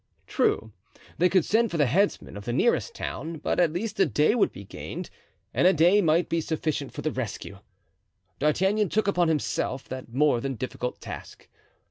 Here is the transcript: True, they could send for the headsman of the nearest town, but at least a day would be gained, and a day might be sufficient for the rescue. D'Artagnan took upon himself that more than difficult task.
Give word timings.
True, 0.25 0.71
they 1.19 1.29
could 1.29 1.45
send 1.45 1.69
for 1.69 1.77
the 1.77 1.85
headsman 1.85 2.35
of 2.35 2.45
the 2.45 2.53
nearest 2.53 2.95
town, 2.95 3.37
but 3.37 3.59
at 3.59 3.71
least 3.71 3.99
a 3.99 4.05
day 4.07 4.33
would 4.33 4.51
be 4.51 4.63
gained, 4.63 5.11
and 5.53 5.67
a 5.67 5.73
day 5.73 6.01
might 6.01 6.27
be 6.27 6.41
sufficient 6.41 6.91
for 6.91 7.03
the 7.03 7.11
rescue. 7.11 7.59
D'Artagnan 8.39 8.89
took 8.89 9.07
upon 9.07 9.27
himself 9.27 9.87
that 9.89 10.11
more 10.11 10.41
than 10.41 10.55
difficult 10.55 10.99
task. 11.01 11.47